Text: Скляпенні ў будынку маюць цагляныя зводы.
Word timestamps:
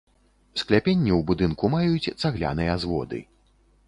Скляпенні 0.61 1.11
ў 1.17 1.19
будынку 1.31 1.69
маюць 1.75 2.11
цагляныя 2.21 2.79
зводы. 2.85 3.21